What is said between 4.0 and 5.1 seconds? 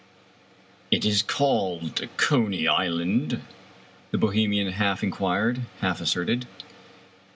the Bohemian half